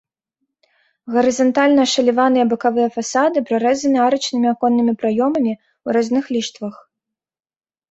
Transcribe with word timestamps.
Гарызантальна 1.15 1.81
ашаляваныя 1.89 2.45
бакавыя 2.55 2.87
фасады 2.97 3.37
прарэзаны 3.51 3.99
арачнымі 4.07 4.47
аконнымі 4.55 4.93
праёмамі 5.05 5.53
ў 5.59 5.87
разных 6.01 6.25
ліштвах. 6.37 6.75